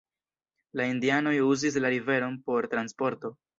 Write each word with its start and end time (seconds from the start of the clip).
La 0.81 0.87
indianoj 0.93 1.35
uzis 1.49 1.79
la 1.85 1.93
riveron 1.97 2.41
por 2.51 2.71
transporto. 2.75 3.35